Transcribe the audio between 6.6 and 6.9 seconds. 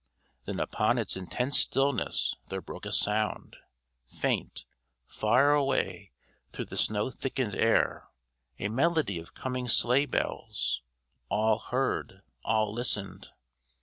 the